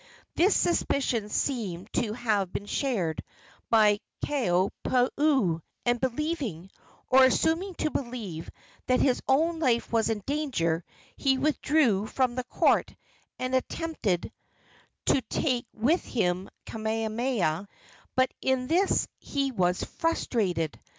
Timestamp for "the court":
12.33-12.95